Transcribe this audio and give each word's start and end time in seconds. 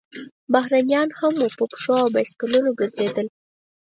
بهرنیان 0.53 1.09
هم 1.19 1.33
وو، 1.37 1.55
په 1.57 1.65
پښو 1.71 1.93
او 2.03 2.07
بایسکلونو 2.15 2.69
ګرځېدل. 2.79 3.27